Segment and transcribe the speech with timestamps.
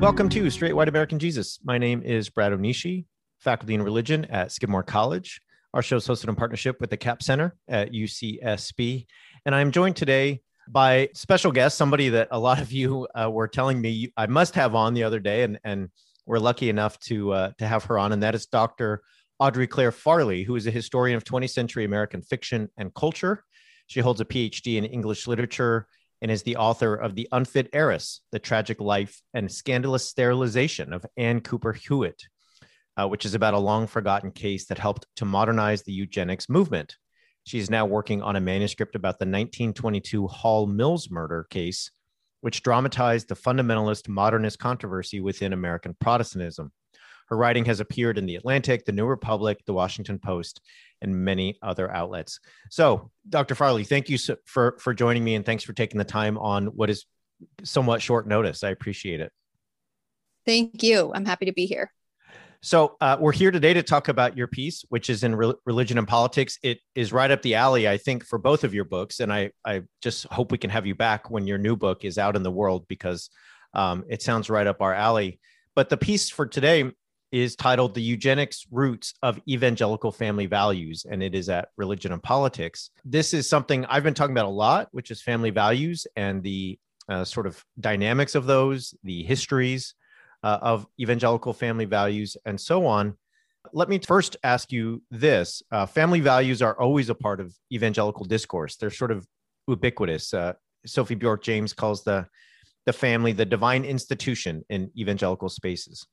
[0.00, 1.58] Welcome to Straight White American Jesus.
[1.62, 3.04] My name is Brad Onishi,
[3.38, 5.42] faculty in religion at Skidmore College.
[5.74, 9.04] Our show is hosted in partnership with the Capps Center at UCSB.
[9.44, 13.46] And I'm joined today by special guest, somebody that a lot of you uh, were
[13.46, 15.90] telling me I must have on the other day, and, and
[16.24, 19.02] we're lucky enough to, uh, to have her on, and that is Dr.
[19.38, 23.44] Audrey Claire Farley, who is a historian of 20th century American fiction and culture.
[23.86, 25.86] She holds a PhD in English literature
[26.22, 31.06] and is the author of The Unfit Heiress, The Tragic Life and Scandalous Sterilization of
[31.16, 32.22] Anne Cooper Hewitt,
[32.96, 36.96] uh, which is about a long forgotten case that helped to modernize the eugenics movement.
[37.44, 41.90] She is now working on a manuscript about the 1922 Hall Mills murder case,
[42.42, 46.70] which dramatized the fundamentalist modernist controversy within American Protestantism.
[47.30, 50.60] Her writing has appeared in The Atlantic, The New Republic, The Washington Post,
[51.00, 52.40] and many other outlets.
[52.70, 53.54] So, Dr.
[53.54, 56.90] Farley, thank you for for joining me, and thanks for taking the time on what
[56.90, 57.06] is
[57.62, 58.64] somewhat short notice.
[58.64, 59.32] I appreciate it.
[60.44, 61.12] Thank you.
[61.14, 61.92] I'm happy to be here.
[62.62, 65.96] So uh, we're here today to talk about your piece, which is in re- religion
[65.96, 66.58] and politics.
[66.62, 69.52] It is right up the alley, I think, for both of your books, and I
[69.64, 72.42] I just hope we can have you back when your new book is out in
[72.42, 73.30] the world because
[73.72, 75.38] um, it sounds right up our alley.
[75.76, 76.90] But the piece for today
[77.32, 82.22] is titled The Eugenics Roots of Evangelical Family Values, and it is at Religion and
[82.22, 82.90] Politics.
[83.04, 86.78] This is something I've been talking about a lot, which is family values and the
[87.08, 89.94] uh, sort of dynamics of those, the histories
[90.42, 93.14] uh, of evangelical family values, and so on.
[93.72, 98.24] Let me first ask you this uh, family values are always a part of evangelical
[98.24, 99.26] discourse, they're sort of
[99.68, 100.34] ubiquitous.
[100.34, 100.54] Uh,
[100.86, 102.26] Sophie Bjork James calls the
[102.86, 106.06] the family the divine institution in evangelical spaces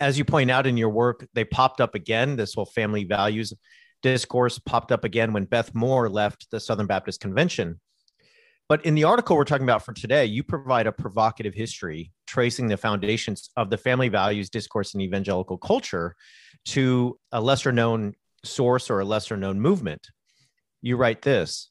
[0.00, 2.36] as you point out in your work, they popped up again.
[2.36, 3.52] This whole family values
[4.02, 7.78] discourse popped up again when Beth Moore left the Southern Baptist Convention.
[8.66, 12.68] But in the article we're talking about for today, you provide a provocative history tracing
[12.68, 16.14] the foundations of the family values discourse in evangelical culture
[16.66, 20.08] to a lesser known source or a lesser known movement.
[20.80, 21.70] You write this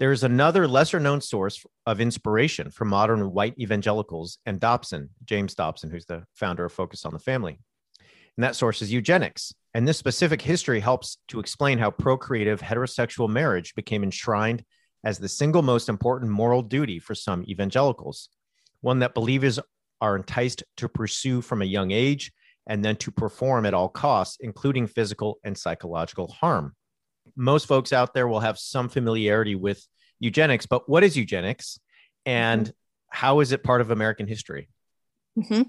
[0.00, 5.54] there is another lesser known source of inspiration for modern white evangelicals and Dobson, James
[5.54, 7.58] Dobson, who's the founder of Focus on the Family
[8.36, 9.52] and that source is eugenics.
[9.74, 14.64] And this specific history helps to explain how procreative heterosexual marriage became enshrined
[15.04, 18.28] as the single most important moral duty for some evangelicals,
[18.80, 19.58] one that believers
[20.00, 22.32] are enticed to pursue from a young age
[22.66, 26.74] and then to perform at all costs, including physical and psychological harm.
[27.36, 29.86] Most folks out there will have some familiarity with
[30.18, 31.78] eugenics, but what is eugenics
[32.26, 32.72] and mm-hmm.
[33.08, 34.68] how is it part of American history?
[35.38, 35.62] Mm-hmm.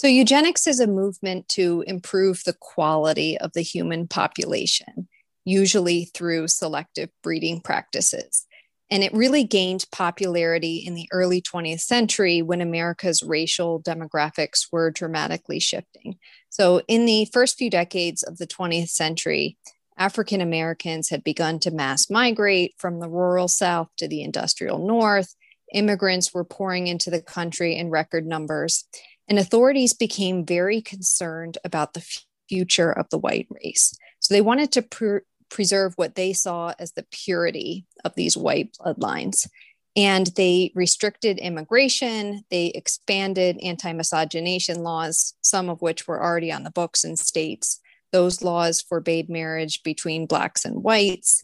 [0.00, 5.08] So, eugenics is a movement to improve the quality of the human population,
[5.44, 8.46] usually through selective breeding practices.
[8.90, 14.90] And it really gained popularity in the early 20th century when America's racial demographics were
[14.90, 16.16] dramatically shifting.
[16.48, 19.58] So, in the first few decades of the 20th century,
[19.98, 25.34] African Americans had begun to mass migrate from the rural South to the industrial North.
[25.74, 28.86] Immigrants were pouring into the country in record numbers
[29.30, 32.04] and authorities became very concerned about the
[32.48, 33.96] future of the white race.
[34.18, 38.76] So they wanted to pre- preserve what they saw as the purity of these white
[38.78, 39.48] bloodlines.
[39.96, 46.64] And they restricted immigration, they expanded anti miscegenation laws, some of which were already on
[46.64, 47.80] the books in states.
[48.12, 51.42] Those laws forbade marriage between Blacks and whites.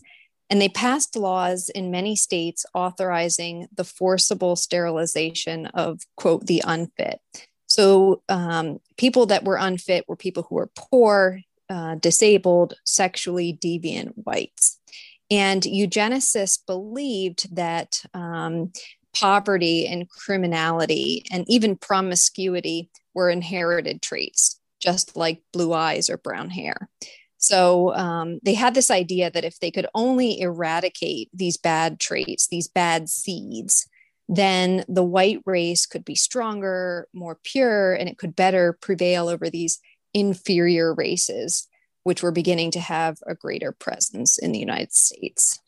[0.51, 7.21] And they passed laws in many states authorizing the forcible sterilization of, quote, the unfit.
[7.77, 14.15] So um, people that were unfit were people who were poor, uh, disabled, sexually deviant
[14.15, 14.79] whites.
[15.31, 18.73] And eugenicists believed that um,
[19.15, 26.49] poverty and criminality and even promiscuity were inherited traits, just like blue eyes or brown
[26.49, 26.89] hair.
[27.37, 32.49] So um, they had this idea that if they could only eradicate these bad traits,
[32.49, 33.87] these bad seeds,
[34.29, 39.49] then the white race could be stronger, more pure, and it could better prevail over
[39.49, 39.81] these
[40.15, 41.69] inferior races,
[42.03, 45.61] which were beginning to have a greater presence in the United States.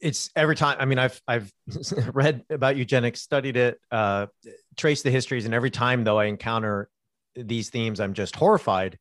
[0.00, 0.78] It's every time.
[0.80, 1.52] I mean, I've I've
[2.14, 4.26] read about eugenics, studied it, uh,
[4.76, 6.88] traced the histories, and every time though I encounter
[7.34, 8.98] these themes, I'm just horrified.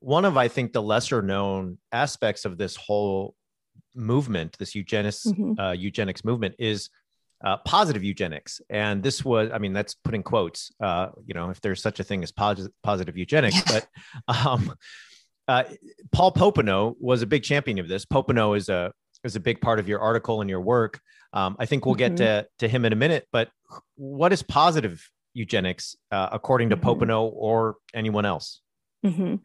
[0.00, 3.34] One of I think the lesser known aspects of this whole
[3.94, 5.58] movement, this eugenics mm-hmm.
[5.58, 6.90] uh, eugenics movement, is
[7.44, 8.60] uh, positive eugenics.
[8.70, 10.72] And this was, I mean, that's putting quotes.
[10.80, 13.86] Uh, you know, if there's such a thing as positive positive eugenics, but
[14.28, 14.74] um,
[15.48, 15.64] uh,
[16.12, 18.04] Paul Popenoe was a big champion of this.
[18.04, 18.92] Popenoe is a
[19.24, 21.00] is a big part of your article and your work.
[21.32, 22.24] Um, I think we'll get mm-hmm.
[22.24, 23.26] to to him in a minute.
[23.32, 23.50] But
[23.96, 26.88] what is positive eugenics uh, according to mm-hmm.
[26.88, 28.60] Popenoe or anyone else?
[29.04, 29.36] Mm-hmm.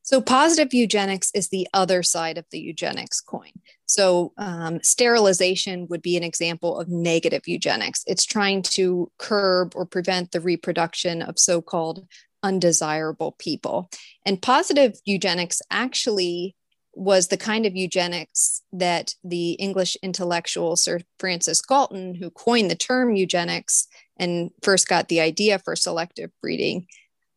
[0.00, 3.52] So, positive eugenics is the other side of the eugenics coin.
[3.92, 8.04] So, um, sterilization would be an example of negative eugenics.
[8.06, 12.06] It's trying to curb or prevent the reproduction of so called
[12.42, 13.90] undesirable people.
[14.24, 16.56] And positive eugenics actually
[16.94, 22.74] was the kind of eugenics that the English intellectual Sir Francis Galton, who coined the
[22.74, 26.86] term eugenics and first got the idea for selective breeding,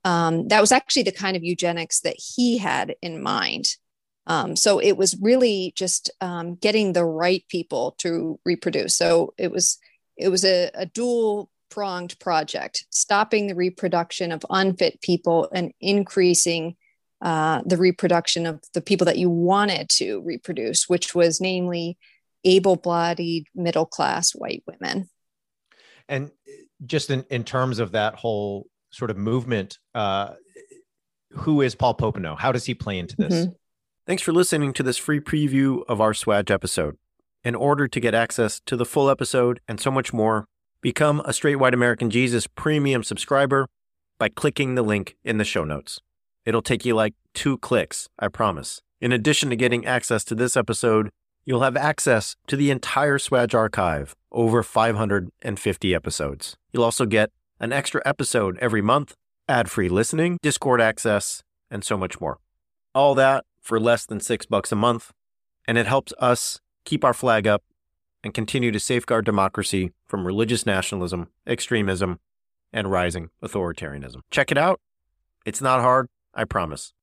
[0.05, 3.75] um, that was actually the kind of eugenics that he had in mind.
[4.27, 8.95] Um, so it was really just um, getting the right people to reproduce.
[8.95, 9.77] So it was
[10.17, 16.75] it was a, a dual pronged project: stopping the reproduction of unfit people and increasing
[17.21, 21.97] uh, the reproduction of the people that you wanted to reproduce, which was namely
[22.43, 25.09] able-bodied, middle-class white women.
[26.07, 26.31] And
[26.85, 29.77] just in, in terms of that whole sort of movement.
[29.93, 30.33] Uh,
[31.31, 32.37] who is Paul Popenoe?
[32.37, 33.33] How does he play into this?
[33.33, 33.51] Mm-hmm.
[34.07, 36.95] Thanks for listening to this free preview of our SWAJ episode.
[37.43, 40.45] In order to get access to the full episode and so much more,
[40.79, 43.65] become a Straight White American Jesus premium subscriber
[44.19, 46.01] by clicking the link in the show notes.
[46.45, 48.79] It'll take you like two clicks, I promise.
[49.01, 51.09] In addition to getting access to this episode,
[51.43, 56.55] you'll have access to the entire SWAJ archive, over 550 episodes.
[56.71, 59.15] You'll also get an extra episode every month,
[59.49, 61.41] ad free listening, Discord access,
[61.71, 62.37] and so much more.
[62.93, 65.11] All that for less than six bucks a month,
[65.67, 67.63] and it helps us keep our flag up
[68.23, 72.19] and continue to safeguard democracy from religious nationalism, extremism,
[72.71, 74.21] and rising authoritarianism.
[74.29, 74.79] Check it out.
[75.47, 76.93] It's not hard, I promise.